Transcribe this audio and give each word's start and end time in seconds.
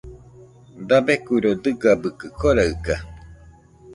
Dabeikuiro 0.87 1.51
dɨgabɨkɨ 1.63 2.27
koraɨka 2.39 2.95